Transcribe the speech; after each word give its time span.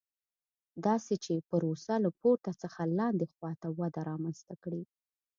داسې 0.85 1.13
چې 1.25 1.45
پروسه 1.49 1.93
له 2.03 2.09
پورته 2.19 2.51
څخه 2.61 2.81
لاندې 2.99 3.25
خوا 3.33 3.51
ته 3.61 3.67
وده 3.79 4.01
رامنځته 4.11 4.53
کړي. 4.63 4.83